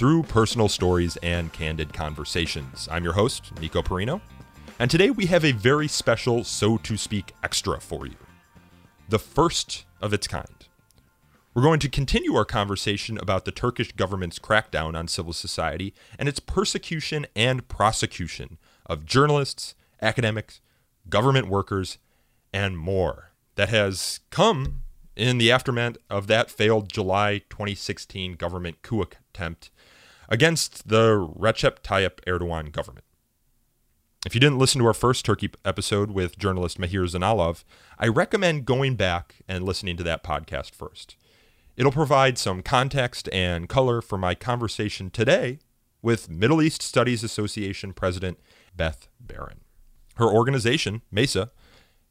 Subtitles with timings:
[0.00, 2.88] through personal stories and candid conversations.
[2.90, 4.22] I'm your host, Nico Perino,
[4.78, 8.16] and today we have a very special So to Speak extra for you.
[9.10, 10.66] The first of its kind.
[11.52, 16.30] We're going to continue our conversation about the Turkish government's crackdown on civil society and
[16.30, 20.62] its persecution and prosecution of journalists, academics,
[21.10, 21.98] government workers,
[22.54, 24.80] and more that has come
[25.14, 29.70] in the aftermath of that failed July 2016 government coup attempt
[30.30, 33.04] against the Recep Tayyip Erdogan government.
[34.24, 37.64] If you didn't listen to our first Turkey episode with journalist Mahir Zeynalov,
[37.98, 41.16] I recommend going back and listening to that podcast first.
[41.76, 45.58] It'll provide some context and color for my conversation today
[46.02, 48.38] with Middle East Studies Association President
[48.76, 49.62] Beth Baron.
[50.16, 51.50] Her organization, MESA,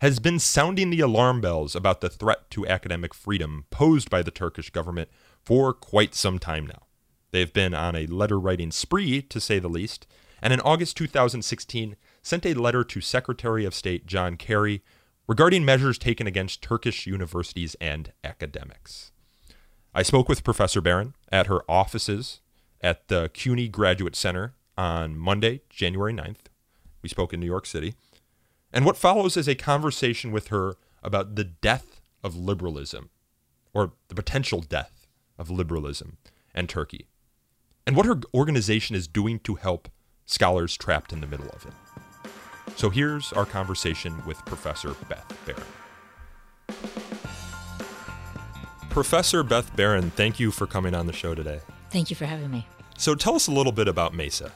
[0.02, 4.32] has been sounding the alarm bells about the threat to academic freedom posed by the
[4.32, 5.10] Turkish government
[5.44, 6.89] for quite some time now.
[7.32, 10.08] They've been on a letter writing spree, to say the least,
[10.42, 14.82] and in August 2016 sent a letter to Secretary of State John Kerry
[15.28, 19.12] regarding measures taken against Turkish universities and academics.
[19.94, 22.42] I spoke with Professor Baron at her offices
[22.82, 26.48] at the CUNY Graduate Center on Monday, January 9th.
[27.02, 27.96] We spoke in New York City.
[28.72, 33.10] And what follows is a conversation with her about the death of liberalism,
[33.74, 35.08] or the potential death
[35.38, 36.18] of liberalism
[36.54, 37.08] and Turkey,
[37.90, 39.90] and what her organization is doing to help
[40.28, 41.74] scholars trapped in the middle of it.
[42.76, 45.64] So here's our conversation with Professor Beth Baron.
[48.92, 51.62] Professor Beth Baron, thank you for coming on the show today.
[51.90, 52.68] Thank you for having me.
[53.00, 54.52] So tell us a little bit about MESA.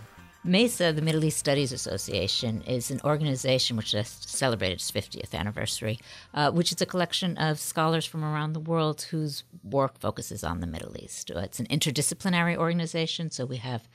[0.46, 6.00] MESA, the Middle East Studies Association, is an organization which just celebrated its 50th anniversary,
[6.34, 10.60] uh, which is a collection of scholars from around the world whose work focuses on
[10.60, 11.32] the Middle East.
[11.32, 13.88] Uh, it's an interdisciplinary organization, so we have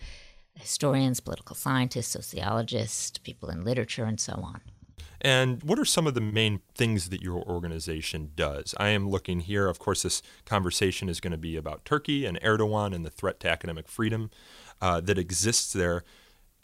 [0.54, 4.62] historians, political scientists, sociologists, people in literature, and so on.
[5.20, 8.74] And what are some of the main things that your organization does?
[8.78, 12.40] I am looking here, of course, this conversation is going to be about Turkey and
[12.40, 14.30] Erdogan and the threat to academic freedom
[14.80, 16.04] uh, that exists there.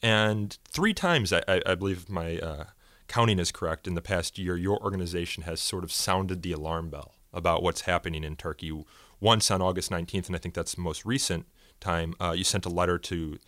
[0.04, 2.64] And three times, I, I believe my uh,
[3.08, 6.90] counting is correct, in the past year, your organization has sort of sounded the alarm
[6.90, 8.84] bell about what's happening in Turkey.
[9.18, 11.46] Once on August 19th, and I think that's the most recent
[11.80, 13.38] time, uh, you sent a letter to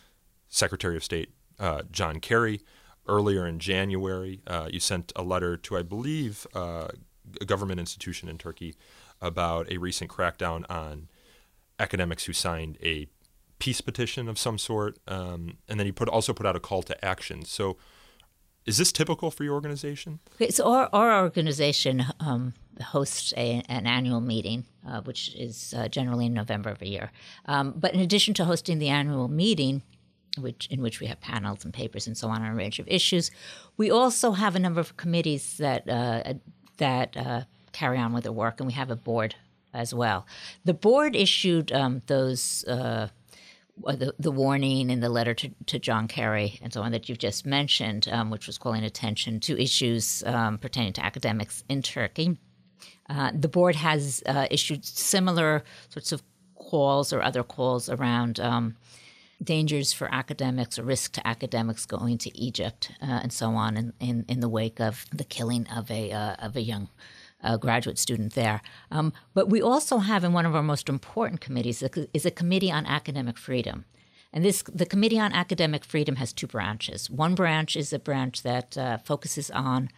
[0.48, 1.28] Secretary of State
[1.58, 2.62] uh, John Kerry.
[3.06, 6.88] Earlier in January, uh, you sent a letter to, I believe, uh,
[7.38, 8.76] a government institution in Turkey
[9.20, 11.08] about a recent crackdown on
[11.78, 13.08] academics who signed a
[13.58, 16.82] peace petition of some sort, um, and then he put also put out a call
[16.82, 17.44] to action.
[17.44, 17.76] So,
[18.66, 20.18] is this typical for your organization?
[20.34, 22.52] Okay, so our, our organization um,
[22.82, 27.12] hosts a, an annual meeting, uh, which is uh, generally in November of a year.
[27.46, 29.82] Um, but in addition to hosting the annual meeting,
[30.38, 32.88] which in which we have panels and papers and so on on a range of
[32.88, 33.30] issues,
[33.76, 36.34] we also have a number of committees that uh,
[36.78, 39.34] that uh, carry on with the work, and we have a board
[39.72, 40.26] as well.
[40.64, 43.08] The board issued um, those uh,
[43.84, 47.18] the, the warning in the letter to, to John Kerry and so on that you've
[47.18, 52.38] just mentioned, um, which was calling attention to issues um, pertaining to academics in Turkey.
[53.08, 56.22] Uh, the board has uh, issued similar sorts of
[56.54, 58.76] calls or other calls around um,
[59.42, 63.92] dangers for academics or risk to academics going to Egypt uh, and so on in,
[64.00, 66.88] in, in, the wake of the killing of a, uh, of a young
[67.46, 68.60] a graduate student there.
[68.90, 72.70] Um, but we also have in one of our most important committees is a committee
[72.70, 73.84] on academic freedom.
[74.32, 77.08] And this, the Committee on Academic Freedom has two branches.
[77.08, 79.88] One branch is a branch that uh, focuses on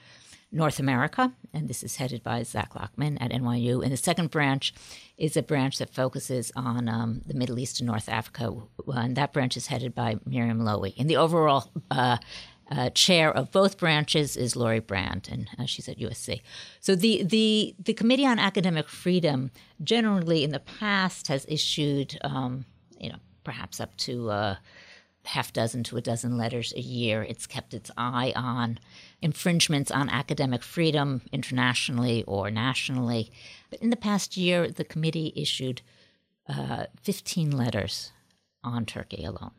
[0.51, 3.83] North America, and this is headed by Zach Lockman at NYU.
[3.83, 4.73] And the second branch
[5.19, 8.55] is a branch that focuses on um, the Middle East and North Africa,
[8.87, 10.95] and that branch is headed by Miriam Lowi.
[10.99, 12.19] And the overall uh,
[12.71, 16.43] uh, chair of both branches is Laurie Brand, and uh, she's at USC.
[16.81, 19.51] So the, the the Committee on Academic Freedom
[19.83, 22.67] generally in the past has issued, um,
[23.01, 24.57] you know, perhaps up to a uh,
[25.25, 27.23] half dozen to a dozen letters a year.
[27.23, 28.79] It's kept its eye on
[29.21, 33.31] infringements on academic freedom internationally or nationally.
[33.71, 35.83] But in the past year, the committee issued
[36.49, 38.13] uh, 15 letters
[38.65, 39.53] on Turkey alone.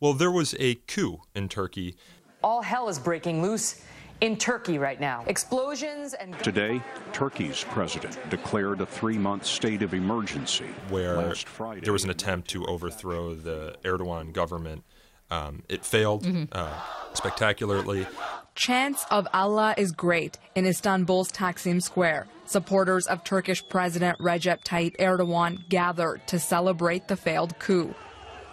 [0.00, 1.96] Well, there was a coup in Turkey
[2.44, 3.82] all hell is breaking loose
[4.20, 5.24] in Turkey right now.
[5.26, 6.80] Explosions and Today,
[7.12, 10.66] Turkey's president declared a three month state of emergency.
[10.90, 14.84] where Last Friday, there was an attempt to overthrow the Erdogan government.
[15.30, 16.80] Um, it failed uh,
[17.14, 18.06] spectacularly.
[18.54, 22.28] Chants of Allah is great in Istanbul's Taksim Square.
[22.44, 27.94] Supporters of Turkish President Recep Tayyip Erdogan gathered to celebrate the failed coup.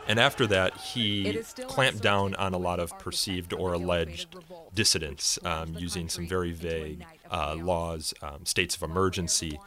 [0.08, 4.36] And after that, he clamped down on a lot of perceived or alleged
[4.74, 9.60] dissidents um, using some very vague uh, laws, um, states of emergency,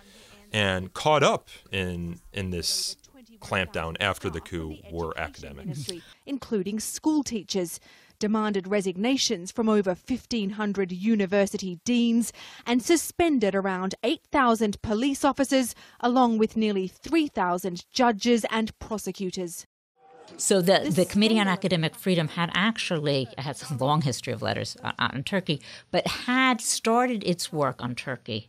[0.53, 2.97] and caught up in in this
[3.41, 5.91] clampdown after the coup were academics.
[6.27, 7.79] Including school teachers,
[8.19, 12.33] demanded resignations from over 1,500 university deans
[12.67, 19.67] and suspended around 8,000 police officers, along with nearly 3,000 judges and prosecutors.
[20.37, 24.77] So the, the Committee on Academic Freedom had actually has a long history of letters
[24.83, 25.61] on, on Turkey,
[25.91, 28.49] but had started its work on Turkey.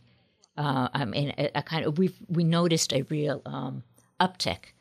[0.56, 3.82] Uh, I mean, a, a kind of we we noticed a real um,
[4.20, 4.72] uptick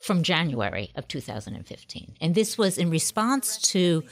[0.00, 4.02] from January of 2015, and this was in response to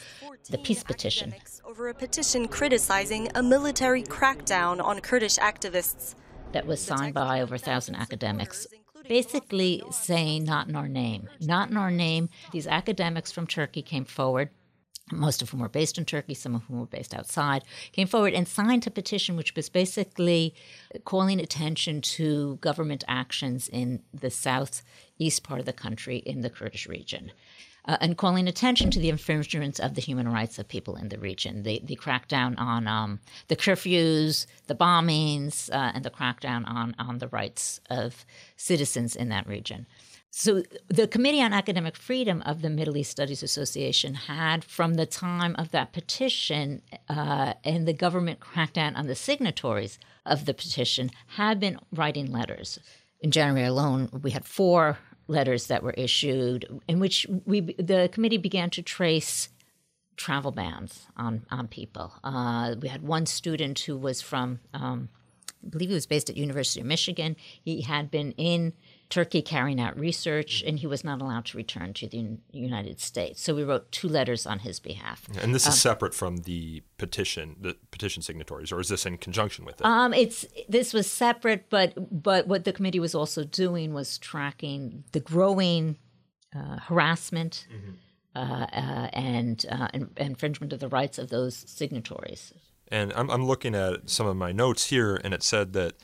[0.48, 1.34] the peace petition.
[1.64, 6.14] over a petition criticizing a military crackdown on Kurdish activists.
[6.52, 8.66] that was signed by over a thousand academics,
[9.10, 11.28] basically saying, not in our name.
[11.40, 12.28] Not in our name.
[12.52, 14.50] These academics from Turkey came forward.
[15.10, 18.34] Most of whom were based in Turkey, some of whom were based outside, came forward
[18.34, 20.54] and signed a petition which was basically
[21.04, 26.86] calling attention to government actions in the southeast part of the country in the Kurdish
[26.86, 27.32] region
[27.86, 31.18] uh, and calling attention to the infringements of the human rights of people in the
[31.18, 36.94] region, the, the crackdown on um, the curfews, the bombings, uh, and the crackdown on,
[36.98, 38.24] on the rights of
[38.56, 39.86] citizens in that region.
[40.32, 45.04] So, the Committee on Academic Freedom of the Middle East Studies Association had, from the
[45.04, 51.10] time of that petition uh, and the government crackdown on the signatories of the petition,
[51.34, 52.78] had been writing letters.
[53.20, 54.98] In January alone, we had four
[55.30, 59.48] letters that were issued in which we the committee began to trace
[60.16, 62.12] travel bans on on people.
[62.22, 65.08] Uh, we had one student who was from, um,
[65.64, 67.36] I believe he was based at University of Michigan.
[67.62, 68.74] He had been in
[69.10, 73.42] Turkey carrying out research, and he was not allowed to return to the United States.
[73.42, 75.26] So we wrote two letters on his behalf.
[75.42, 79.64] And this is separate from the petition, the petition signatories, or is this in conjunction
[79.64, 79.84] with it?
[79.86, 81.92] Um, it's this was separate, but
[82.22, 85.98] but what the committee was also doing was tracking the growing
[86.54, 87.66] uh, harassment
[88.36, 92.52] uh, uh, and uh, in- infringement of the rights of those signatories.
[92.88, 95.94] And I'm, I'm looking at some of my notes here, and it said that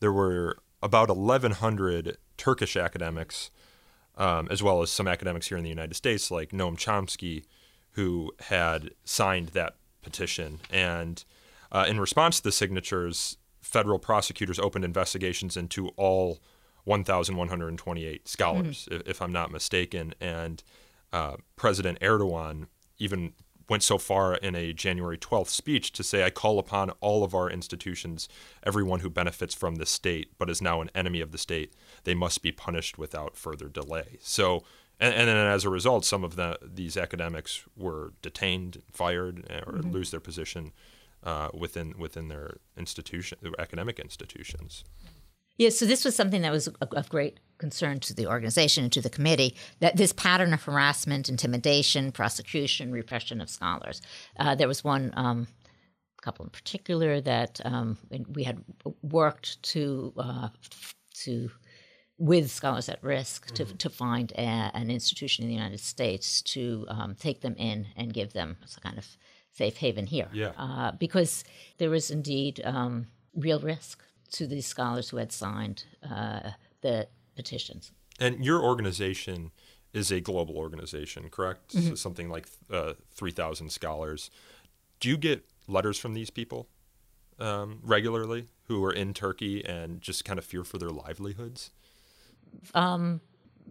[0.00, 3.50] there were about 1,100 Turkish academics,
[4.16, 7.44] um, as well as some academics here in the United States, like Noam Chomsky,
[7.92, 10.60] who had signed that petition.
[10.70, 11.24] And
[11.72, 16.40] uh, in response to the signatures, federal prosecutors opened investigations into all
[16.84, 20.14] 1,128 scholars, if, if I'm not mistaken.
[20.20, 20.62] And
[21.12, 22.66] uh, President Erdogan
[22.98, 23.32] even
[23.68, 27.34] went so far in a January 12th speech to say, I call upon all of
[27.34, 28.28] our institutions,
[28.62, 31.72] everyone who benefits from the state but is now an enemy of the state,
[32.04, 34.18] they must be punished without further delay.
[34.20, 34.62] So,
[35.00, 39.60] and, and then as a result, some of the, these academics were detained, fired, eh,
[39.66, 40.72] or lose their position
[41.22, 44.84] uh, within within their institution, their academic institutions.
[45.56, 48.92] Yeah, so this was something that was of of great concern to the organization and
[48.92, 54.02] to the committee that this pattern of harassment, intimidation, prosecution, repression of scholars.
[54.38, 55.46] Uh, there was one um,
[56.24, 58.58] couple in particular that um, we had
[59.02, 60.48] worked to uh,
[61.12, 61.50] to
[62.18, 66.86] with scholars at risk to, to find a, an institution in the United States to
[66.88, 69.06] um, take them in and give them a kind of
[69.52, 70.28] safe haven here.
[70.32, 70.52] Yeah.
[70.56, 71.44] Uh, because
[71.78, 74.02] there was indeed um, real risk
[74.32, 76.50] to these scholars who had signed uh,
[76.82, 77.92] the petitions.
[78.20, 79.50] And your organization
[79.92, 81.72] is a global organization, correct?
[81.72, 84.30] So something like uh, 3,000 scholars.
[84.98, 86.68] Do you get letters from these people
[87.38, 91.70] um, regularly who are in Turkey and just kind of fear for their livelihoods?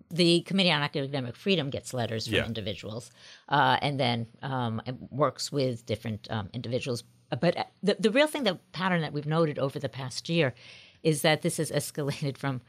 [0.09, 2.45] The Committee on Academic Freedom gets letters from Yeah.
[2.45, 3.11] individuals,
[3.49, 7.03] uh, and then um, it works with different um, individuals.
[7.39, 10.53] But uh, the the real thing, the pattern that we've noted over the past year,
[11.01, 12.61] is that this has escalated from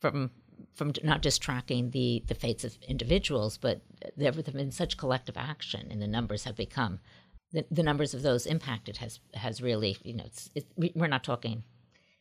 [0.00, 0.30] from
[0.74, 3.82] from not just tracking the the fates of individuals, but
[4.16, 6.98] there have been such collective action, and the numbers have become
[7.52, 11.06] the, the numbers of those impacted has has really you know it's it, we- we're
[11.06, 11.62] not talking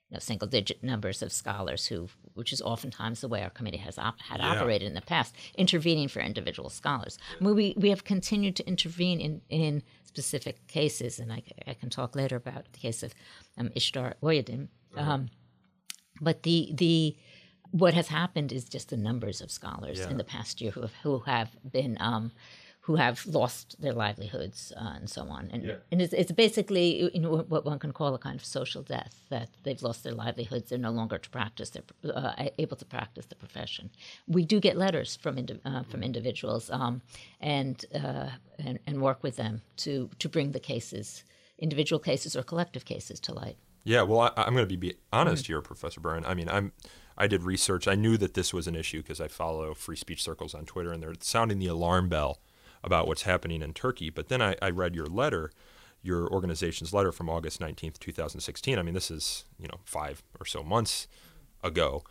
[0.09, 3.77] you know, single digit numbers of scholars who, which is oftentimes the way our committee
[3.87, 4.51] has op- had Yeah.
[4.51, 7.17] operated in the past, intervening for individual scholars.
[7.39, 11.73] I mean, we, we have continued to intervene in, in specific cases, and I, I
[11.73, 13.13] can talk later about the case of
[13.57, 14.67] um, Istar Gözaydın.
[14.95, 15.29] Um,
[16.21, 17.15] but the the
[17.71, 20.09] what has happened is just the numbers of scholars Yeah.
[20.11, 22.31] in the past year who have, who have been um,
[22.87, 27.19] who have lost their livelihoods uh, and so on, and and it's, it's basically you
[27.19, 30.69] know what one can call a kind of social death that they've lost their livelihoods,
[30.69, 31.83] they're no longer to practice, they're
[32.15, 33.89] uh, able to practice the profession.
[34.25, 37.01] We do get letters from indi- uh, from individuals um,
[37.41, 41.25] and, uh, and and work with them to to bring the cases,
[41.59, 43.57] individual cases or collective cases, to light.
[43.83, 46.25] Yeah, well, I, I'm going to be, be honest here, Professor Baron.
[46.25, 46.71] I mean, I'm
[47.17, 47.85] I did research.
[47.85, 50.93] I knew that this was an issue because I follow free speech circles on Twitter,
[50.93, 52.39] and they're sounding the alarm bell
[52.83, 54.09] about what's happening in Turkey.
[54.09, 55.51] But then I, I read your letter,
[56.01, 58.77] your organization's letter from August 19th, 2016.
[58.77, 61.07] I mean, this is you know five or so months
[61.63, 62.03] ago,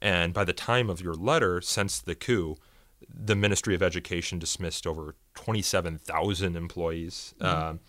[0.00, 2.56] and by the time of your letter, since the coup,
[3.08, 7.34] the Ministry of Education dismissed over 27,000 employees.
[7.40, 7.80] Um,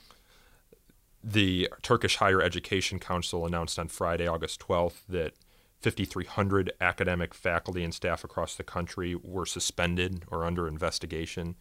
[1.24, 5.34] the Turkish Higher Education Council announced on Friday, August 12th, that
[5.82, 11.56] 5,300 academic faculty and staff across the country were suspended or under investigation.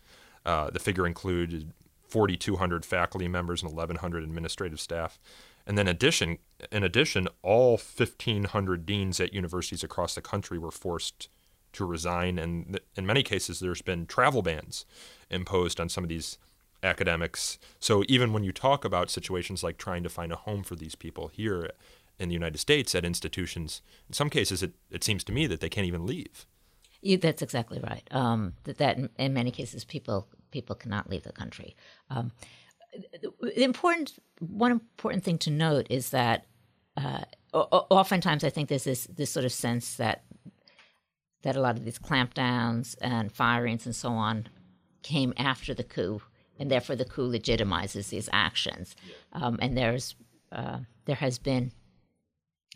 [0.44, 1.72] Uh, the figure included
[2.08, 5.18] 4,200 faculty members and 1,100 administrative staff.
[5.66, 6.38] And then, addition,
[6.72, 11.28] in addition, all 1,500 deans at universities across the country were forced
[11.74, 12.38] to resign.
[12.38, 14.84] And th- in many cases, there's been travel bans
[15.30, 16.38] imposed on some of these
[16.82, 17.58] academics.
[17.78, 20.94] So even when you talk about situations like trying to find a home for these
[20.94, 21.70] people here
[22.18, 25.60] in the United States at institutions, in some cases it, it seems to me that
[25.60, 26.46] they can't even leave.
[27.02, 28.06] Yeah, that's exactly right.
[28.10, 31.76] Um, that that in, in many cases people people cannot leave the country.
[32.10, 32.32] Um,
[33.40, 36.46] the important one important thing to note is that
[36.96, 40.24] uh, oftentimes I think there's this this sort of sense that
[41.42, 44.48] that a lot of these clampdowns and firings and so on
[45.02, 46.20] came after the coup,
[46.58, 48.94] and therefore the coup legitimizes these actions.
[49.32, 50.16] Um, and there's
[50.52, 51.72] uh, there has been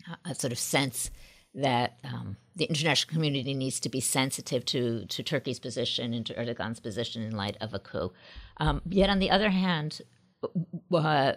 [0.07, 1.11] a, a sort of sense
[1.55, 6.33] that um, the international community needs to be sensitive to to Turkey's position and to
[6.33, 8.11] Erdogan's position in light of a coup.
[8.57, 10.01] Um, yet, on the other hand,
[10.93, 11.33] uh,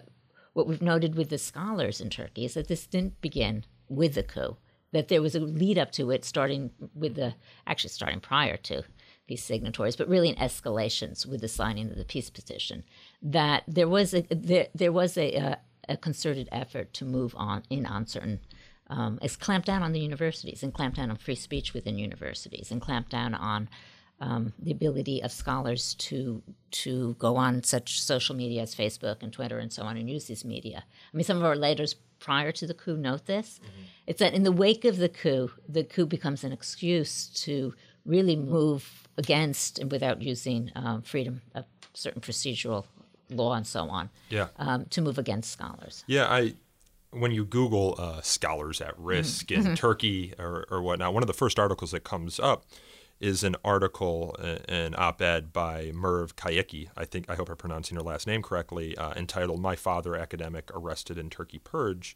[0.53, 4.23] what we've noted with the scholars in Turkey is that this didn't begin with the
[4.23, 4.57] coup.
[4.91, 7.35] That there was a lead up to it, starting with the
[7.65, 8.83] actually starting prior to
[9.27, 12.83] these signatories, but really in escalations with the signing of the peace petition.
[13.21, 17.63] That there was a there, there was a, a, a concerted effort to move on
[17.69, 18.39] in on certain
[18.89, 22.71] um, is clamp down on the universities and clamp down on free speech within universities
[22.71, 23.69] and clamp down on
[24.21, 26.41] um, the ability of scholars to
[26.71, 30.25] to go on such social media as Facebook and Twitter and so on and use
[30.25, 30.83] these media.
[31.13, 33.59] I mean, some of our letters prior to the coup note this.
[34.07, 37.73] It's that in the wake of the coup, the coup becomes an excuse to
[38.05, 42.85] really move against and without using um, freedom of certain procedural
[43.29, 44.09] law and so on.
[44.29, 44.47] Yeah.
[44.57, 46.03] Um, to move against scholars.
[46.07, 46.55] Yeah, I
[47.11, 51.33] when you Google uh, scholars at risk in Turkey or, or whatnot, one of the
[51.33, 52.65] first articles that comes up
[53.19, 56.89] is an article, uh, an op-ed by Merv Kayeki.
[56.95, 60.71] I think I hope I'm pronouncing her last name correctly, uh, entitled "My Father, Academic,
[60.73, 62.15] Arrested in Turkey Purge,"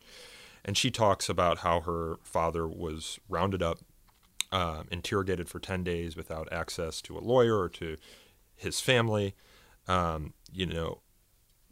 [0.63, 3.79] and she talks about how her father was rounded up,
[4.51, 7.97] um, interrogated for ten days without access to a lawyer or to
[8.55, 9.35] his family.
[9.87, 11.01] Um, you know,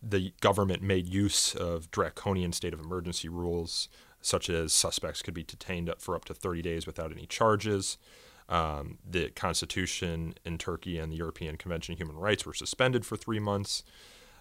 [0.01, 3.87] the government made use of draconian state of emergency rules,
[4.21, 7.97] such as suspects could be detained for up to 30 days without any charges.
[8.49, 13.15] Um, the Constitution in Turkey and the European Convention on Human Rights were suspended for
[13.15, 13.83] three months.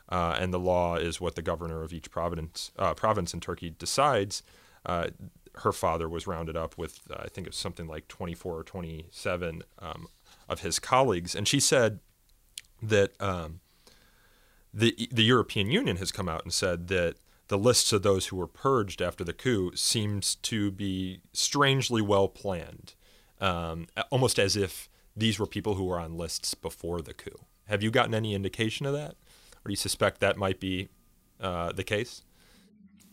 [0.08, 3.70] Uh, and the law is what the governor of each province, uh, province in Turkey
[3.70, 4.42] decides.
[4.84, 5.08] Uh,
[5.56, 8.64] her father was rounded up with, uh, I think it was something like 24 or
[8.64, 10.08] 27 um,
[10.48, 11.36] of his colleagues.
[11.36, 12.00] And she said
[12.82, 13.60] that um,
[14.72, 17.16] the the European Union has come out and said that
[17.48, 22.28] the lists of those who were purged after the coup seems to be strangely well
[22.28, 22.94] planned,
[23.40, 27.44] um, almost as if these were people who were on lists before the coup.
[27.66, 30.88] Have you gotten any indication of that, or do you suspect that might be
[31.40, 32.22] uh, the case?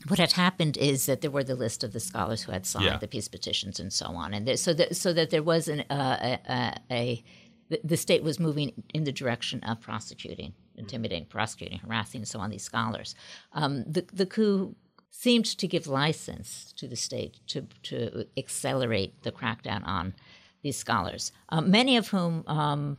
[0.10, 2.86] what had happened is that there were the list of the scholars who had signed
[2.86, 2.98] Yeah.
[2.98, 5.82] the peace petitions and so on, and there, so that so that there was an,
[5.90, 7.24] uh, a, a, a
[7.70, 12.40] the, the state was moving in the direction of prosecuting, intimidating, prosecuting, harassing, and so
[12.40, 13.16] on these scholars.
[13.54, 14.76] Um, the the coup
[15.10, 20.14] seemed to give license to the state to to accelerate the crackdown on
[20.62, 22.44] these scholars, um, many of whom.
[22.48, 22.98] Um,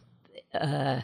[0.55, 1.03] uh,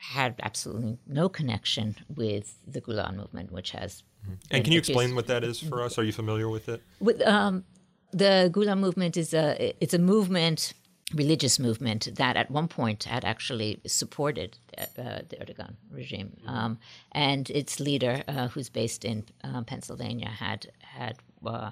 [0.00, 4.02] had absolutely no connection with the Gulen movement, which has.
[4.50, 5.98] And can you explain what that is for us?
[5.98, 6.82] Are you familiar with it?
[7.00, 7.64] With um,
[8.10, 10.72] the Gulen movement is a it's a movement,
[11.14, 14.84] religious movement that at one point had actually supported uh,
[15.28, 16.78] the Erdogan regime, um,
[17.12, 21.70] and its leader, uh, who's based in uh, Pennsylvania, had had uh,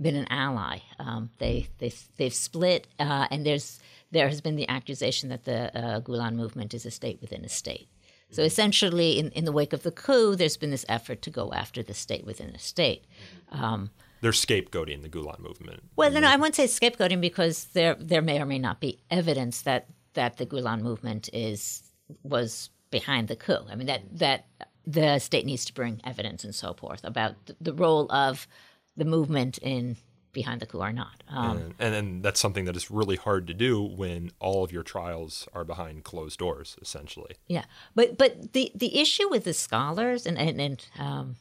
[0.00, 0.78] been an ally.
[0.98, 5.76] Um, they they they've split, uh, and there's there has been the accusation that the
[5.76, 7.88] uh, Gulen movement is a state within a state.
[8.30, 11.52] So essentially, in, in the wake of the coup, there's been this effort to go
[11.52, 13.04] after the state within a state.
[13.52, 13.90] Um,
[14.24, 15.82] They're scapegoating the Gulen movement.
[15.96, 18.98] well, no, no, I wouldn't say scapegoating because there there may or may not be
[19.10, 21.82] evidence that that the Gulen movement is
[22.22, 23.66] was behind the coup.
[23.70, 24.46] I mean that that
[24.86, 28.48] the state needs to bring evidence and so forth about the role of
[28.96, 29.98] the movement in
[30.32, 31.22] behind the coup or not.
[31.28, 34.82] Um, and, and, that's something that is really hard to do when all of your
[34.82, 37.34] trials are behind closed doors, essentially.
[37.46, 41.36] Yeah, but but the the issue with the scholars and and, and um,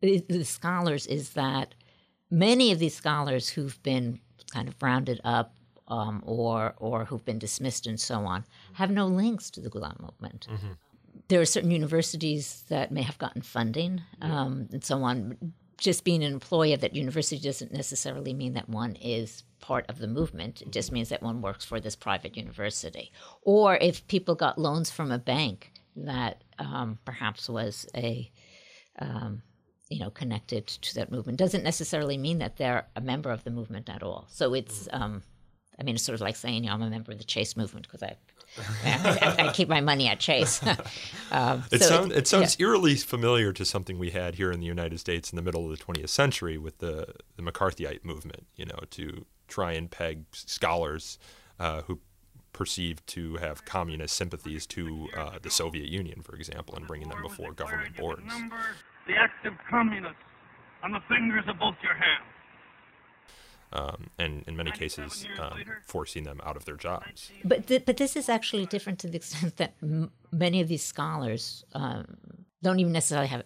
[0.00, 1.74] the scholars is that
[2.30, 4.20] many of these scholars who've been
[4.52, 5.54] kind of rounded up
[5.88, 10.00] um, or or who've been dismissed and so on have no links to the Gulen
[10.00, 10.46] movement.
[11.28, 15.52] There are certain universities that may have gotten funding um, and so on.
[15.78, 19.98] Just being an employee of that university doesn't necessarily mean that one is part of
[19.98, 20.62] the movement.
[20.62, 23.12] It just means that one works for this private university.
[23.42, 28.30] Or if people got loans from a bank that um, perhaps was a
[28.98, 29.42] um,
[29.88, 33.50] you know connected to that movement doesn't necessarily mean that they're a member of the
[33.50, 34.26] movement at all.
[34.28, 35.22] So it's um,
[35.78, 37.56] I mean it's sort of like saying you know I'm a member of the Chase
[37.56, 38.16] movement because I,
[38.84, 40.60] I, I keep my money at Chase.
[41.30, 42.66] um, It, so sound, it sounds yeah.
[42.66, 45.76] eerily familiar to something we had here in the United States in the middle of
[45.76, 51.18] the 20th century with the, the McCarthyite movement, you know, to try and peg scholars
[51.58, 52.00] uh, who
[52.52, 57.20] perceived to have communist sympathies to uh, the Soviet Union, for example, and bringing them
[57.22, 58.32] before government boards.
[59.06, 60.16] Number the active communists
[60.82, 62.24] on the fingers of both your hands.
[63.72, 67.30] Um, and in many cases, um, forcing them out of their jobs.
[67.44, 70.84] But th- but this is actually different to the extent that m- many of these
[70.84, 72.16] scholars um,
[72.62, 73.42] don't even necessarily have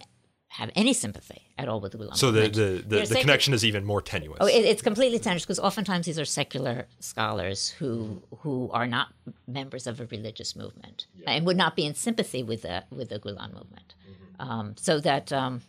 [0.48, 2.54] have any sympathy at all with the Gulen So the, movement.
[2.54, 4.38] the, the, the secular- connection is even more tenuous.
[4.40, 9.08] Oh, it, it's completely tenuous because oftentimes these are secular scholars who who are not
[9.48, 13.18] members of a religious movement and would not be in sympathy with the with the
[13.18, 13.94] Gulen movement.
[14.40, 15.60] Um, so that um,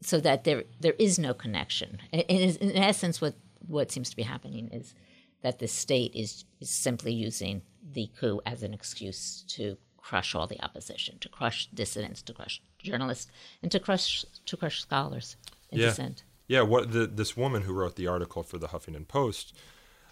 [0.00, 1.98] so that there there is no connection.
[2.12, 3.34] In, in, in essence, what
[3.66, 4.94] what seems to be happening is
[5.42, 10.46] that the state is, is simply using the coup as an excuse to crush all
[10.46, 13.30] the opposition, to crush dissidents, to crush journalists,
[13.62, 15.36] and to crush to crush scholars
[15.70, 15.86] in yeah.
[15.86, 16.22] dissent.
[16.46, 19.54] Yeah, what the, this woman who wrote the article for the Huffington Post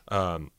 [0.09, 0.51] um,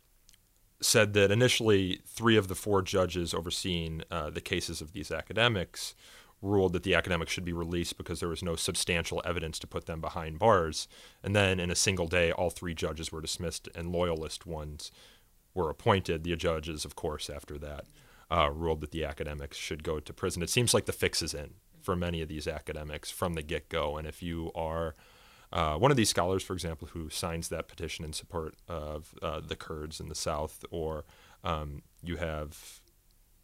[0.82, 5.94] said that initially three of the four judges overseeing uh, the cases of these academics
[6.42, 9.86] ruled that the academics should be released because there was no substantial evidence to put
[9.86, 10.88] them behind bars.
[11.24, 14.92] And then in a single day, all three judges were dismissed and loyalist ones
[15.54, 16.24] were appointed.
[16.24, 17.86] The judges, of course, after that,
[18.30, 20.44] uh, ruled that the academics should go to prison.
[20.44, 23.70] It seems like the fix is in for many of these academics from the get
[23.70, 23.98] go.
[23.98, 24.96] And if you are
[25.52, 29.40] uh, one of these scholars, for example, who signs that petition in support of uh,
[29.40, 31.06] the Kurds in the South, or
[31.44, 32.82] um, you have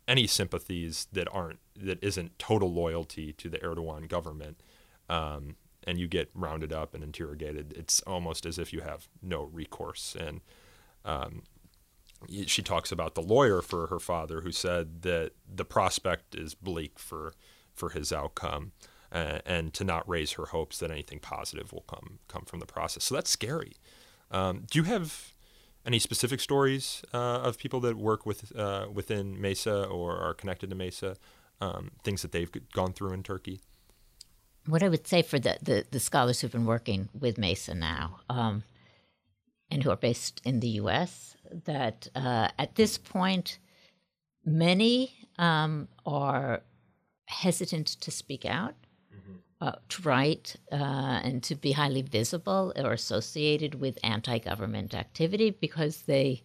[0.07, 4.61] any sympathies that aren't that isn't total loyalty to the Erdogan government,
[5.09, 9.43] um, and you get rounded up and interrogated, it's almost as if you have no
[9.43, 10.15] recourse.
[10.19, 10.41] And
[11.05, 11.43] um,
[12.45, 16.99] she talks about the lawyer for her father who said that the prospect is bleak
[16.99, 17.33] for
[17.73, 18.71] for his outcome,
[19.11, 22.65] uh, and to not raise her hopes that anything positive will come come from the
[22.65, 23.03] process.
[23.03, 23.73] So that's scary.
[24.31, 25.32] Um, do you have
[25.85, 30.69] any specific stories uh, of people that work with uh, within Mesa or are connected
[30.69, 31.15] to Mesa,
[31.61, 33.61] um, things that they've gone through in Turkey?
[34.67, 38.19] what I would say for the, the, the scholars who've been working with Mesa now
[38.29, 38.63] um,
[39.69, 43.59] and who are based in the US, that uh, at this point,
[44.45, 46.61] many um, are
[47.25, 48.75] hesitant to speak out,
[49.63, 55.49] uh, to write, uh, and to be highly visible or associated with anti government activity
[55.51, 56.43] because they.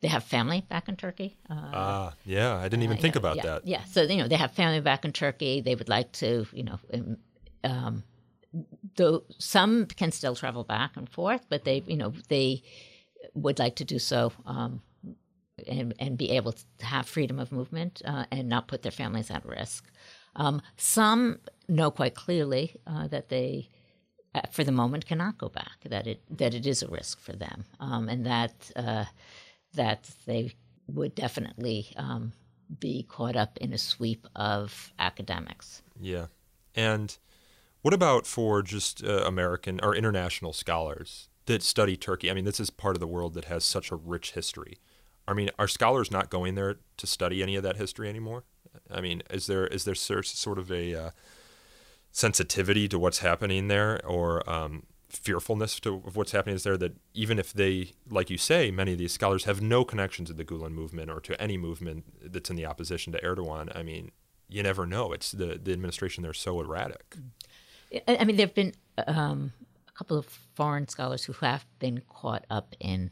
[0.00, 1.38] They have family back in Turkey.
[1.48, 3.66] Uh, Ah, yeah, I didn't even uh, think about yeah, that.
[3.66, 5.62] Yeah, so you know they have family back in Turkey.
[5.62, 7.16] They would like to, you know, um,
[7.64, 8.04] um,
[8.96, 12.62] though some can still travel back and forth, but they, you know, they
[13.32, 14.82] would like to do so um,
[15.66, 19.30] and and be able to have freedom of movement uh, and not put their families
[19.30, 19.90] at risk.
[20.36, 23.68] Um, some know quite clearly uh, that they.
[24.34, 25.84] Uh, for the moment, cannot go back.
[25.84, 29.04] That it that it is a risk for them, um, and that uh,
[29.74, 30.52] that they
[30.88, 32.32] would definitely um,
[32.80, 35.82] be caught up in a sweep of academics.
[36.00, 36.26] Yeah.
[36.74, 37.16] And
[37.82, 42.30] what about for just uh, American or international scholars that study Turkey?
[42.30, 44.78] I mean, this is part of the world that has such a rich history.
[45.26, 48.44] I mean, are scholars not going there to study any of that history anymore?
[48.94, 51.10] I mean, is there is there sort of a uh,
[52.12, 56.96] sensitivity to what's happening there, or um, fearfulness to of what's happening is there that
[57.12, 60.44] even if they, like you say, many of these scholars have no connection to the
[60.44, 63.74] Gulen movement or to any movement that's in the opposition to Erdogan.
[63.76, 64.10] I mean,
[64.48, 65.12] you never know.
[65.12, 67.16] It's the the administration there is so erratic.
[68.08, 68.74] I mean, there have been
[69.06, 69.52] um,
[69.88, 73.10] a couple of foreign scholars who have been caught up in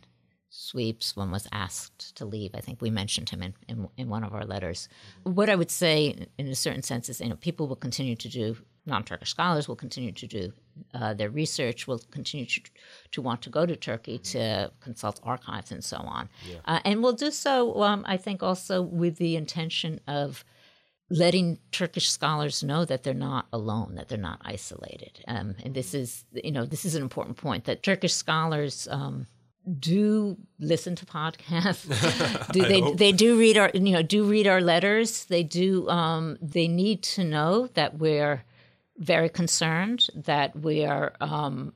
[0.52, 1.16] sweeps.
[1.16, 2.50] One was asked to leave.
[2.54, 4.88] I think we mentioned him in, in, in one of our letters.
[5.22, 8.28] What I would say, in a certain sense, is you know people will continue to
[8.28, 10.52] do non-Turkish scholars will continue to do
[10.94, 12.60] uh, their research, will continue to,
[13.12, 16.56] to want to go to Turkey to consult archives and so on, yeah.
[16.64, 17.80] uh, and will do so.
[17.82, 20.44] Um, I think also with the intention of
[21.10, 25.22] letting Turkish scholars know that they're not alone, that they're not isolated.
[25.28, 29.26] Um, and this is, you know, this is an important point that Turkish scholars um,
[29.78, 31.86] do listen to podcasts.
[32.52, 32.96] do they hope.
[32.96, 35.24] they do read our you know do read our letters.
[35.26, 35.88] They do.
[35.88, 38.44] Um, they need to know that we're
[38.98, 40.08] very concerned.
[40.14, 41.14] That we are.
[41.20, 41.72] Um,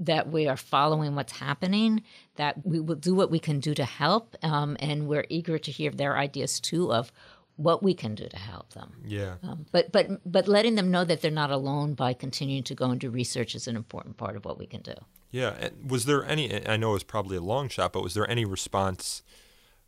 [0.00, 2.04] that we are following what's happening,
[2.36, 5.72] that we will do what we can do to help, um, and we're eager to
[5.72, 7.10] hear their ideas too of
[7.56, 8.92] what we can do to help them.
[9.04, 9.34] Yeah.
[9.42, 12.90] Um, but but but letting them know that they're not alone by continuing to go
[12.90, 14.94] and do research is an important part of what we can do.
[15.30, 15.54] Yeah.
[15.58, 16.66] And was there any?
[16.66, 19.22] I know it was probably a long shot, but was there any response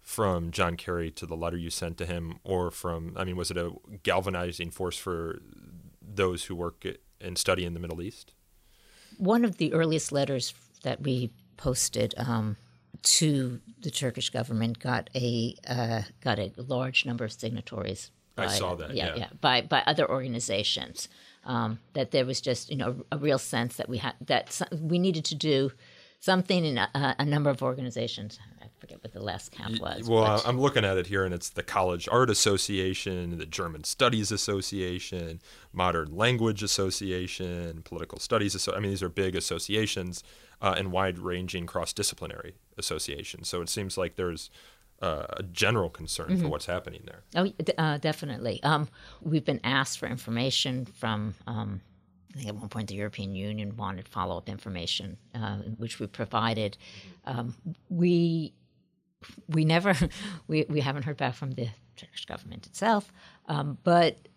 [0.00, 3.14] from John Kerry to the letter you sent to him, or from?
[3.16, 3.72] I mean, was it a
[4.02, 5.40] galvanizing force for
[6.02, 6.84] those who work
[7.20, 8.32] and study in the Middle East?
[9.18, 12.14] One of the earliest letters that we posted.
[12.16, 12.56] Um,
[13.02, 18.10] to the Turkish government got a uh, got a large number of signatories.
[18.34, 18.94] By, I saw that.
[18.94, 21.08] Yeah, yeah, yeah, by by other organizations.
[21.44, 24.98] Um, that there was just you know a, real sense that we had that we
[24.98, 25.72] needed to do
[26.20, 28.38] something in a, a, number of organizations.
[28.60, 30.08] I forget what the last count was.
[30.08, 30.46] Well, but.
[30.46, 35.40] I'm looking at it here, and it's the College Art Association, the German Studies Association,
[35.72, 38.54] Modern Language Association, Political Studies.
[38.54, 40.22] Asso- I mean, these are big associations
[40.60, 43.48] uh, and wide-ranging cross-disciplinary associations.
[43.48, 44.50] So it seems like there's
[45.00, 46.42] uh, a general concern mm-hmm.
[46.42, 47.22] for what's happening there.
[47.34, 48.62] Oh, uh, definitely.
[48.62, 48.88] Um,
[49.22, 51.34] we've been asked for information from.
[51.46, 51.80] Um,
[52.32, 56.78] I think at one point the European Union wanted follow-up information, uh, which we provided.
[57.24, 57.56] Um,
[57.88, 58.54] we
[59.48, 59.94] we never
[60.46, 63.12] we, we haven't heard back from the Turkish government itself,
[63.46, 64.28] um, but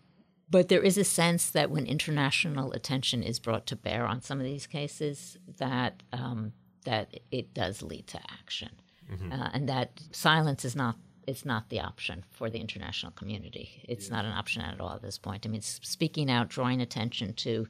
[0.50, 4.38] but there is a sense that when international attention is brought to bear on some
[4.38, 6.52] of these cases, that um,
[6.84, 8.70] that it does lead to action,
[9.10, 9.32] mm-hmm.
[9.32, 13.82] uh, and that silence is not it's not the option for the international community.
[13.88, 15.46] It's not an option at all at this point.
[15.46, 17.66] I mean, speaking out, drawing attention to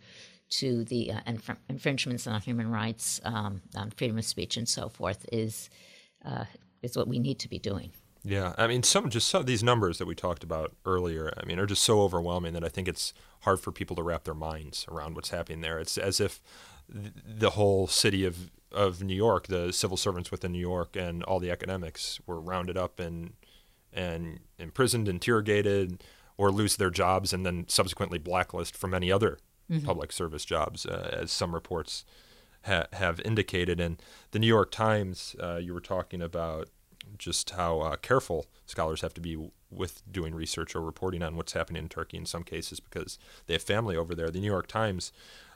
[0.51, 4.89] to the uh, inf- infringements on human rights, um, on freedom of speech, and so
[4.89, 5.71] forth is
[6.25, 6.45] uh,
[6.83, 7.91] is what we need to be doing.
[8.27, 11.33] Yeah, I mean, some just some of these numbers that we talked about earlier.
[11.37, 14.25] I mean, are just so overwhelming that I think it's hard for people to wrap
[14.25, 15.79] their minds around what's happening there.
[15.79, 16.41] It's as if
[16.89, 21.39] the whole city of of New York, the civil servants within New York, and all
[21.39, 23.35] the academics were rounded up and
[23.93, 26.03] and imprisoned, interrogated,
[26.37, 29.39] or lose their jobs, and then subsequently blacklisted from any other
[29.71, 29.87] mm-hmm.
[29.87, 32.05] public service jobs, uh, as some reports
[32.65, 33.81] ha- have indicated.
[33.81, 36.69] And the New York Times, uh, you were talking about
[37.19, 41.53] just how uh, careful scholars have to be with doing research or reporting on what's
[41.53, 44.31] happening in Turkey in some cases because they have family over there.
[44.31, 45.13] The New York Times,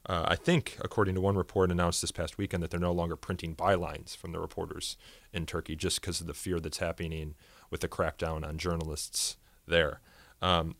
[0.06, 3.16] uh, I think, according to one report, announced this past weekend that they're no longer
[3.16, 4.96] printing bylines from the reporters
[5.32, 7.34] in Turkey just because of the fear that's happening
[7.70, 10.00] with the crackdown on journalists there.
[10.40, 10.76] Um,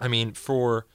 [0.00, 0.86] I mean, for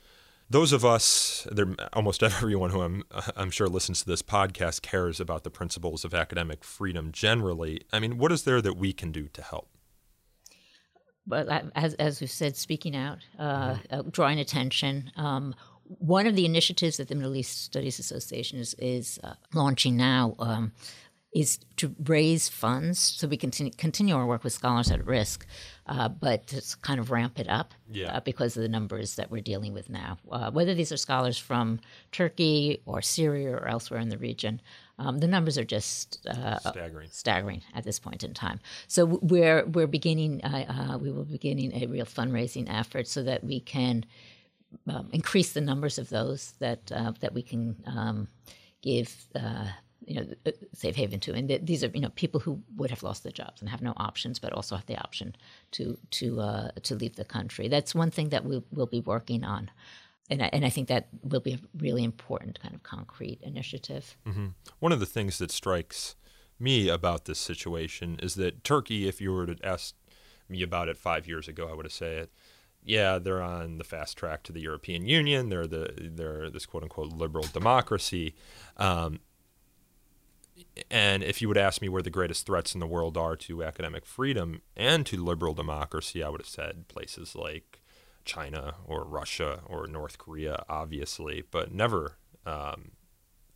[0.50, 3.04] those of us, there, almost everyone who I'm,
[3.36, 7.82] I'm sure listens to this podcast cares about the principles of academic freedom generally.
[7.92, 9.70] I mean, what is there that we can do to help?
[11.28, 14.00] Well, as, as we've said, speaking out, uh, mm-hmm.
[14.00, 15.12] uh, drawing attention.
[15.16, 15.56] Um,
[16.00, 20.36] one of the initiatives that the Middle East Studies Association is, is uh, launching now
[20.40, 20.72] um,
[21.34, 25.46] is to raise funds so we continue, continue our work with scholars at risk,
[25.88, 28.18] uh, but to kind of ramp it up yeah.
[28.18, 30.18] uh, because of the numbers that we're dealing with now.
[30.30, 31.80] Uh, whether these are scholars from
[32.12, 34.62] Turkey or Syria or elsewhere in the region,
[35.00, 37.08] um, the numbers are just uh, staggering.
[37.12, 38.60] staggering at this point in time.
[38.88, 40.44] So we're we're beginning.
[40.44, 44.06] Uh, uh, we will be beginning a real fundraising effort so that we can
[44.88, 48.28] um, increase the numbers of those that that we can um,
[48.82, 49.28] give
[50.06, 51.34] you know, uh, safe haven to.
[51.34, 53.82] And th- these are, you know, people who would have lost their jobs and have
[53.82, 55.36] no options, but also have the option
[55.72, 57.68] to to uh, to leave the country.
[57.68, 59.70] That's one thing that we will be working on.
[60.30, 64.16] And I, and I think that will be a really important kind of concrete initiative.
[64.26, 64.48] Mm-hmm.
[64.80, 66.16] One of the things that strikes
[66.58, 69.94] me about this situation is that Turkey, if you were to ask
[70.48, 72.30] me about it five years ago, I would have said,
[72.84, 75.50] yeah, they're on the fast track to the European Union.
[75.50, 78.34] They're the they're this quote unquote liberal democracy.
[78.78, 79.20] Um,
[80.90, 83.64] and if you would ask me where the greatest threats in the world are to
[83.64, 87.82] academic freedom and to liberal democracy, I would have said places like
[88.26, 92.92] China or Russia or North Korea, obviously, but never um,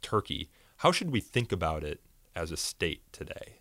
[0.01, 0.49] Turkey.
[0.77, 2.01] How should we think about it
[2.35, 3.59] as a state today?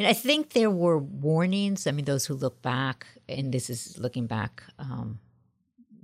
[0.00, 1.86] I mean, I think there were warnings.
[1.86, 5.18] I mean, those who look back, and this is looking back, um,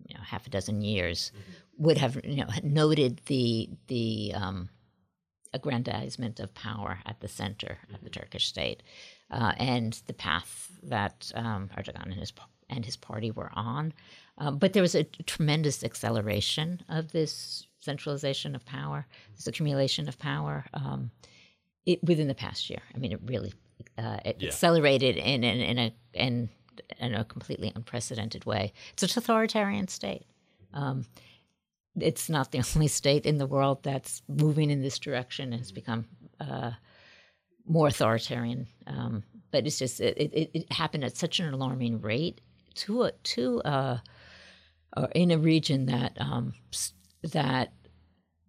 [0.06, 1.84] you know, half a dozen years, mm-hmm.
[1.84, 4.68] would have you know noted the the um,
[5.54, 7.94] aggrandizement of power at the center mm-hmm.
[7.94, 8.82] of the Turkish state,
[9.30, 12.34] uh, and the path that um, Erdogan and his
[12.68, 13.94] and his party were on.
[14.36, 19.06] Um, but there was a tremendous acceleration of this centralization of power,
[19.36, 20.66] this accumulation of power.
[20.74, 21.12] Um,
[21.86, 23.54] it, within the past year, I mean, it really
[23.98, 24.48] uh, yeah.
[24.48, 26.48] accelerated in, in, in a in,
[26.98, 28.72] in, a completely unprecedented way.
[28.92, 30.26] It's an authoritarian state.
[30.72, 31.06] Um,
[31.98, 35.72] it's not the only state in the world that's moving in this direction and has
[35.72, 36.06] become
[36.40, 36.72] uh,
[37.66, 38.66] more authoritarian.
[38.86, 42.40] Um, but it's just it, it, it, happened at such an alarming rate
[42.74, 44.02] to a to a,
[44.96, 46.52] or in a region that um,
[47.22, 47.72] that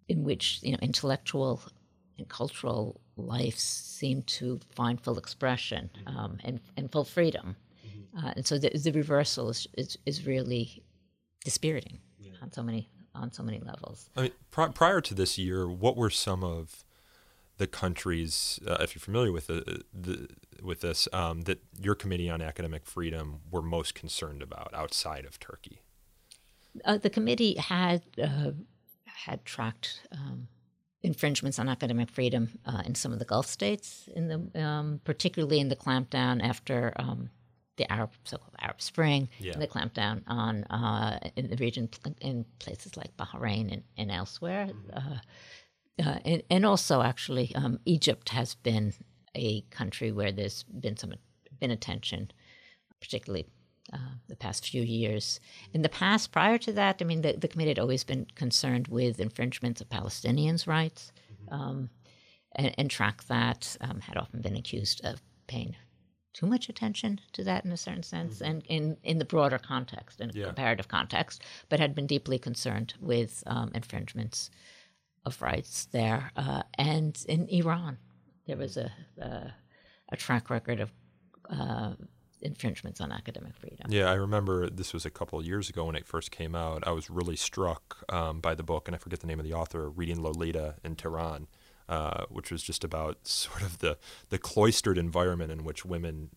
[0.08, 1.62] in which you know intellectual
[2.18, 7.56] and cultural life seem to find full expression um, and, and full freedom.
[7.86, 8.26] Mm-hmm.
[8.26, 10.82] Uh, and so the, the reversal is, is, is really
[11.44, 12.32] dispiriting yeah.
[12.42, 14.10] on so many on so many levels.
[14.16, 16.84] I mean, pr- prior to this year, what were some of
[17.56, 20.28] the countries, uh, if you're familiar with the, the
[20.62, 25.40] with this, um, that your committee on academic freedom were most concerned about outside of
[25.40, 25.82] Turkey?
[26.84, 28.52] Uh, the committee had uh,
[29.04, 30.48] had tracked um,
[31.02, 35.60] infringements on academic freedom uh, in some of the Gulf states, in the um, particularly
[35.60, 37.30] in the clampdown after um,
[37.76, 39.52] the Arab so-called Arab Spring, yeah.
[39.52, 41.88] and the clampdown on uh, in the region
[42.20, 45.12] in places like Bahrain and, and elsewhere, mm-hmm.
[45.12, 48.92] uh, uh, and, and, also actually um, Egypt has been
[49.34, 51.14] a country where there's been some
[51.60, 52.30] been attention,
[53.00, 53.46] particularly
[53.92, 55.40] uh, the past few years.
[55.72, 58.88] In the past, prior to that, I mean, the, the committee had always been concerned
[58.88, 61.54] with infringements of Palestinians' rights mm-hmm.
[61.54, 61.90] um,
[62.54, 65.76] and, and track that, um, had often been accused of paying
[66.34, 68.44] too much attention to that in a certain sense mm-hmm.
[68.44, 70.46] and in, in the broader context, in a yeah.
[70.46, 74.50] comparative context, but had been deeply concerned with um, infringements
[75.24, 76.30] of rights there.
[76.36, 77.98] Uh, and in Iran,
[78.46, 79.54] there was a, a,
[80.12, 80.92] a track record of
[81.50, 81.94] uh,
[82.40, 83.86] infringements on academic freedom.
[83.88, 86.86] Yeah, I remember this was a couple of years ago when it first came out.
[86.86, 89.54] I was really struck um, by the book, and I forget the name of the
[89.54, 91.48] author, Reading Lolita in Tehran,
[91.88, 93.98] uh, which was just about sort of the,
[94.30, 96.30] the cloistered environment in which women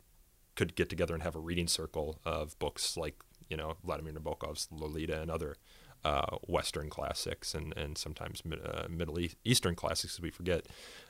[0.55, 3.15] could get together and have a reading circle of books like,
[3.49, 5.55] you know, Vladimir Nabokov's Lolita and other
[6.03, 10.65] uh, Western classics and, and sometimes uh, Middle Eastern classics, as we forget.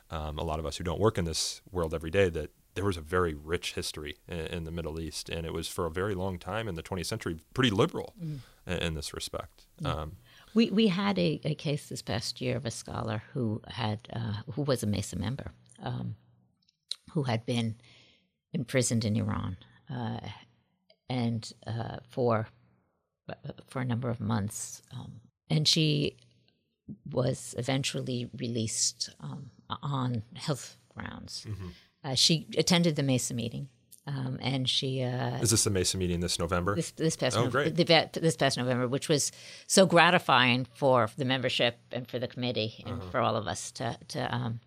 [0.10, 2.86] Um, a lot of us who don't work in this world every day that there
[2.86, 5.92] was a very rich history in, in, the Middle East, and it was for a
[5.92, 8.40] very long time in the 20th century pretty liberal mm.
[8.66, 9.66] in, in, this respect.
[9.80, 9.94] Yeah.
[9.94, 10.18] Um,
[10.54, 14.42] we we had a, a, case this past year of a scholar who had uh,
[14.54, 16.16] who was a Mesa member, um,
[17.12, 17.76] who had been
[18.54, 19.58] imprisoned in Iran,
[19.90, 20.20] uh,
[21.10, 22.48] and uh, for
[23.68, 26.18] for a number of months, um, and she
[27.10, 31.46] was eventually released um, on health grounds.
[31.48, 31.70] Mm-hmm.
[32.04, 33.70] Uh, she attended the Mesa meeting.
[34.08, 36.76] Um, and she uh, is this the Mesa meeting this November?
[36.76, 37.76] This, this past oh, no- great.
[37.76, 39.32] The, this past November, which was
[39.68, 43.12] so gratifying for the membership and for the committee and uh-huh.
[43.12, 44.60] for all of us to to um,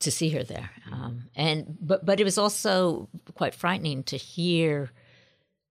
[0.00, 0.70] to see her there.
[0.90, 4.90] Um, and but but it was also quite frightening to hear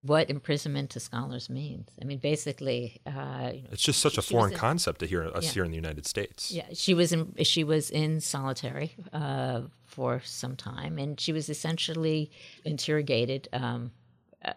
[0.02, 1.90] what imprisonment to scholars means.
[2.00, 5.52] I mean, basically, uh, it's just such a foreign in, concept to hear us yeah.
[5.52, 6.50] here in the United States.
[6.50, 9.62] Yeah, she was in she was in solitary uh,
[10.00, 12.30] for some time, and she was essentially
[12.64, 13.90] interrogated um,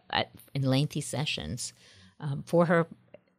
[0.09, 1.73] at, in lengthy sessions
[2.21, 2.87] um, for her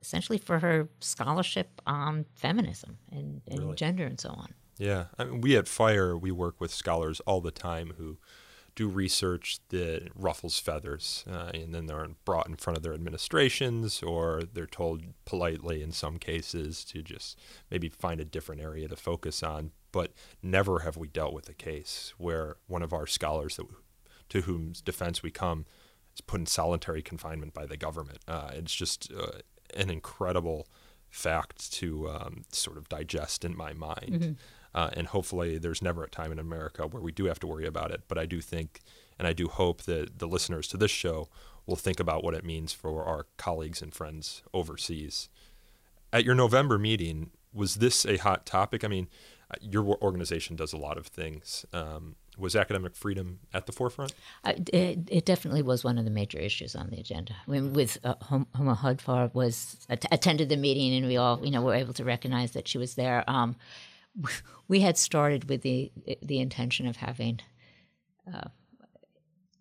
[0.03, 3.75] essentially for her scholarship on feminism and, and really?
[3.75, 4.53] gender and so on.
[4.77, 8.19] Yeah, I mean, we at Fire we work with scholars all the time who
[8.75, 14.03] do research that ruffles feathers, uh, and then they're brought in front of their administrations,
[14.03, 17.39] or they're told politely in some cases to just
[17.71, 19.71] maybe find a different area to focus on.
[19.95, 20.11] But
[20.43, 23.67] never have we dealt with a case where one of our scholars that
[24.29, 25.67] to whom's defense we come
[26.13, 28.19] is put in solitary confinement by the government.
[28.27, 29.39] Uh, it's just uh,
[29.77, 30.67] an incredible
[31.11, 34.11] fact to um, sort of digest in my mind.
[34.21, 34.33] Mm-hmm.
[34.75, 37.65] Uh, and hopefully, there's never a time in America where we do have to worry
[37.65, 38.03] about it.
[38.09, 38.81] But I do think,
[39.17, 41.29] and I do hope that the listeners to this show
[41.67, 45.29] will think about what it means for our colleagues and friends overseas.
[46.13, 48.83] At your November meeting, was this a hot topic?
[48.83, 49.07] I mean,
[49.61, 51.65] your organization does a lot of things.
[51.73, 54.13] Um, was academic freedom at the forefront?
[54.43, 57.35] Uh, it, it, definitely was one of the major issues on the agenda.
[57.47, 61.63] I mean, with uh, Homa Hoodfar was attended the meeting, and we all, you know,
[61.63, 63.23] were able to recognize that she was there.
[63.29, 63.57] Um,
[64.69, 67.41] we had started with the the intention of having
[68.33, 68.49] uh,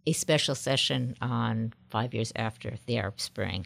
[0.06, 3.66] a special session on five years after the Arab Spring.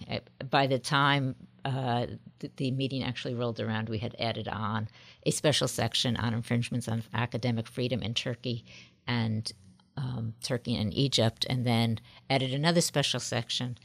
[0.49, 1.35] By the time
[1.67, 2.08] uh,
[2.39, 4.88] the, the, meeting actually rolled around, we had added on
[5.25, 8.63] a special section on infringements on academic freedom in Turkey
[9.06, 9.51] and
[9.97, 11.99] um, Turkey and Egypt, and then
[12.30, 13.77] added another special section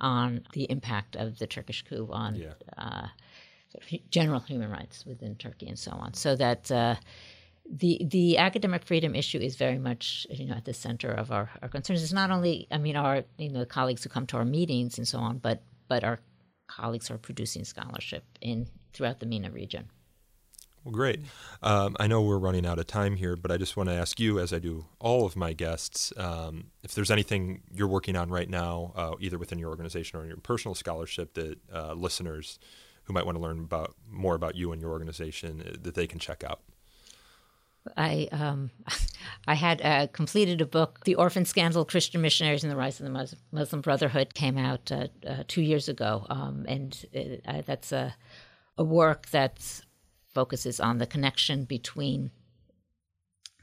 [0.00, 2.52] on the impact of the Turkish coup on yeah.
[2.78, 3.08] uh,
[4.10, 6.14] general human rights within Turkey and so on.
[6.14, 6.94] So that uh,
[7.68, 11.50] the the academic freedom issue is very much you know at the center of our,
[11.60, 12.02] our concerns.
[12.02, 15.06] It's not only I mean our you know colleagues who come to our meetings and
[15.06, 16.20] so on, but but our
[16.66, 19.90] colleagues are producing scholarship in throughout the MENA region.
[20.86, 21.18] Well, great.
[21.64, 24.20] Um, I know we're running out of time here, but I just want to ask
[24.20, 28.30] you, as I do all of my guests, um, if there's anything you're working on
[28.30, 32.60] right now, uh, either within your organization or in your personal scholarship, that uh, listeners
[33.02, 36.06] who might want to learn about more about you and your organization uh, that they
[36.06, 36.60] can check out.
[37.96, 38.70] I um,
[39.46, 43.06] I had uh, completed a book, "The Orphan Scandal: Christian Missionaries and the Rise of
[43.06, 47.92] the Muslim Brotherhood," came out uh, uh, two years ago, um, and it, uh, that's
[47.92, 48.14] a
[48.78, 49.82] a work that
[50.34, 52.30] focuses on the connection between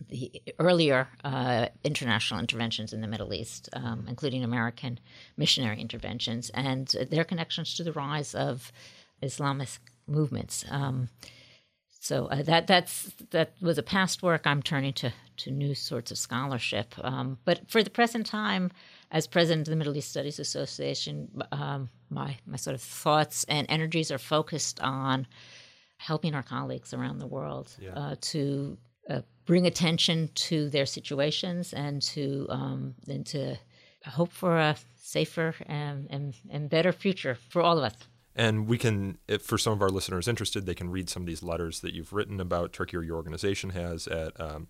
[0.09, 4.99] the earlier uh, international interventions in the Middle East, um, including American
[5.37, 8.71] missionary interventions, and their connections to the rise of
[9.21, 9.69] Islamic
[10.07, 10.65] movements.
[12.03, 14.45] So uh, that that's that was a past work.
[14.45, 16.93] I'm turning to to new sorts of scholarship.
[17.01, 18.71] Um, but for the present time,
[19.09, 23.65] as president of the Middle East Studies Association, um, my my sort of thoughts and
[23.69, 25.25] energies are focused on
[25.95, 27.91] helping our colleagues around the world yeah.
[27.91, 28.77] uh, to
[29.09, 33.57] uh, bring attention to their situations and to um, and to
[34.05, 37.95] hope for a safer and, and, and better future for all of us.
[38.35, 41.43] And we can, for some of our listeners interested, they can read some of these
[41.43, 44.67] letters that you've written about Turkey or your organization has at, um,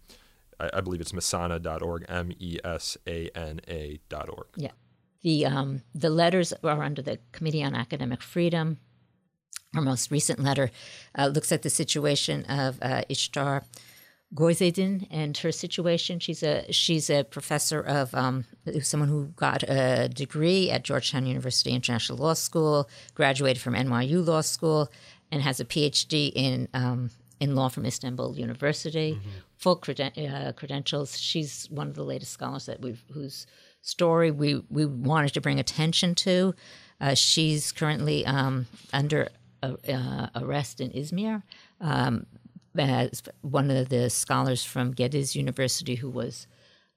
[0.60, 4.48] I, I, believe it's mesana.org, M E S A N A.org.
[4.58, 4.72] Yeah.
[5.22, 8.80] The, um, the letters are under the Committee on Academic Freedom.
[9.74, 10.70] Our most recent letter
[11.18, 13.64] uh, looks at the situation of uh, Istar
[14.34, 16.20] Gözaydın and her situation.
[16.20, 18.46] She's a she's a professor of um,
[18.82, 24.42] someone who got a degree at Georgetown University International Law School, graduated from NYU Law
[24.42, 24.90] School,
[25.32, 29.14] and has a PhD in um, in law from Istanbul University.
[29.14, 29.30] Mm-hmm.
[29.58, 31.20] Full creden- uh, credentials.
[31.20, 33.46] She's one of the latest scholars that we've whose
[33.82, 36.56] story we we wanted to bring attention to.
[37.00, 39.30] Uh, she's currently um, under
[39.62, 41.44] uh, arrest in Izmir.
[41.82, 42.26] Um,
[42.78, 46.48] as one of the scholars from Gediz University who was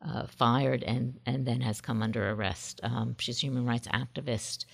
[0.06, 2.80] uh, fired and, and then has come under arrest.
[2.82, 4.66] Um, she's a human rights activist,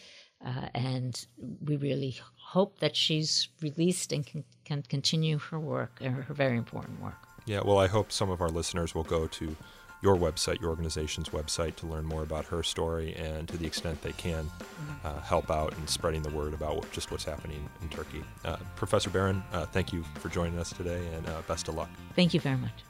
[0.44, 1.26] uh, and
[1.64, 7.00] we really hope that she's released and can, can continue her work, her very important
[7.00, 7.28] work.
[7.46, 9.56] Yeah, well, I hope some of our listeners will go to
[10.02, 14.02] your website, your organization's website, to learn more about her story and to the extent
[14.02, 15.06] they can mm-hmm.
[15.06, 18.22] uh, help out in spreading the word about what, just what's happening in Turkey.
[18.44, 21.88] Uh, Professor Baron, uh, thank you for joining us today and uh, best of luck.
[22.16, 22.82] Thank you very much.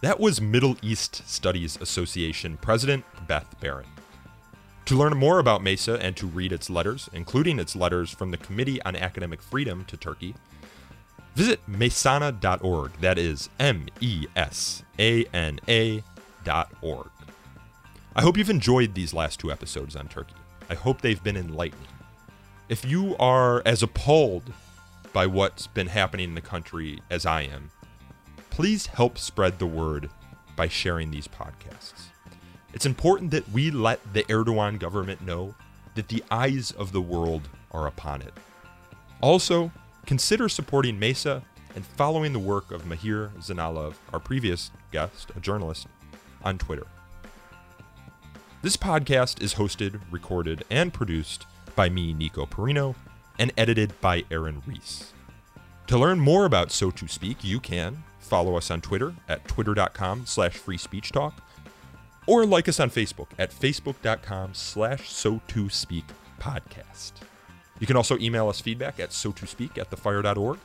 [0.00, 3.86] That was Middle East Studies Association President Beth Baron.
[4.86, 8.36] To learn more about MESA and to read its letters, including its letters from the
[8.36, 10.36] Committee on Academic Freedom to Turkey,
[11.36, 12.92] Visit mesana.org.
[13.02, 17.10] That is M E S A N A.org.
[18.16, 20.32] I hope you've enjoyed these last two episodes on Turkey.
[20.70, 21.88] I hope they've been enlightening.
[22.70, 24.50] If you are as appalled
[25.12, 27.70] by what's been happening in the country as I am,
[28.48, 30.08] please help spread the word
[30.56, 32.06] by sharing these podcasts.
[32.72, 35.54] It's important that we let the Erdogan government know
[35.96, 38.32] that the eyes of the world are upon it.
[39.20, 39.70] Also,
[40.06, 41.42] Consider supporting Mesa
[41.74, 45.88] and following the work of Mahir Zeynalov, our previous guest, a journalist,
[46.44, 46.86] on Twitter.
[48.62, 51.44] This podcast is hosted, recorded, and produced
[51.74, 52.94] by me, Nico Perino,
[53.38, 55.12] and edited by Aaron Reese.
[55.88, 60.26] To learn more about So To Speak, you can follow us on Twitter at twitter.com
[60.26, 61.34] slash free speech talk
[62.26, 66.04] or like us on Facebook at facebook.com slash so to speak
[66.40, 67.12] podcast.
[67.78, 70.58] You can also email us feedback at so to speak at thefire.org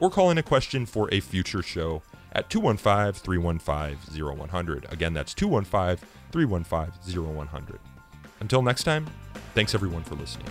[0.00, 2.02] or call in a question for a future show
[2.32, 4.86] at 215 315 0100.
[4.92, 7.80] Again, that's 215 315 0100.
[8.40, 9.06] Until next time,
[9.54, 10.46] thanks everyone for listening.